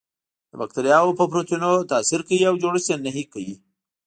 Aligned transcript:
د 0.49 0.51
باکتریاوو 0.59 1.17
په 1.19 1.23
پروتینونو 1.31 1.89
تاثیر 1.91 2.21
کوي 2.27 2.43
او 2.49 2.55
جوړښت 2.61 2.87
یې 2.91 2.97
نهي 3.05 3.23
کوي. 3.33 3.55